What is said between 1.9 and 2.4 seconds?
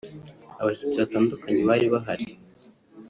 bahari